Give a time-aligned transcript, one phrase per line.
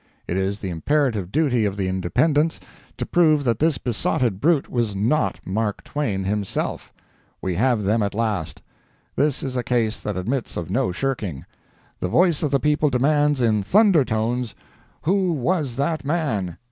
[0.27, 2.59] It is the imperative duty of the Independents
[2.97, 6.91] to prove that this besotted brute was not Mark Twain himself:
[7.39, 8.63] We have them at last!
[9.15, 11.45] This is a case that admits of no shirking.
[11.99, 14.55] The voice of the people demands in thunder tones:
[15.03, 16.57] "WHO WAS THAT MAN?